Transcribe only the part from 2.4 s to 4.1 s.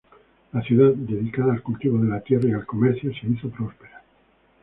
y al comercio, se hizo próspera.